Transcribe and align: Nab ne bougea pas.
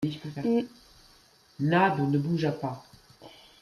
Nab 1.69 1.95
ne 2.09 2.17
bougea 2.17 2.51
pas. 2.53 2.77